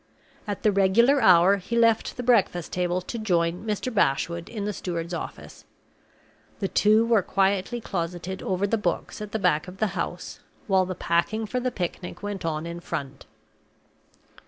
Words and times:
At 0.47 0.63
the 0.63 0.71
regular 0.71 1.21
hour 1.21 1.57
he 1.57 1.77
left 1.77 2.17
the 2.17 2.23
breakfast 2.23 2.71
table 2.73 3.01
to 3.01 3.19
join 3.19 3.63
Mr. 3.65 3.93
Bashwood 3.93 4.49
in 4.49 4.65
the 4.65 4.73
steward's 4.73 5.13
office. 5.13 5.63
The 6.57 6.67
two 6.67 7.05
were 7.05 7.21
quietly 7.21 7.79
closeted 7.79 8.41
over 8.41 8.65
the 8.65 8.79
books, 8.79 9.21
at 9.21 9.31
the 9.31 9.37
back 9.37 9.67
of 9.67 9.77
the 9.77 9.93
house, 10.01 10.39
while 10.65 10.87
the 10.87 10.95
packing 10.95 11.45
for 11.45 11.59
the 11.59 11.69
picnic 11.69 12.23
went 12.23 12.45
on 12.45 12.65
in 12.65 12.79
front. 12.79 13.27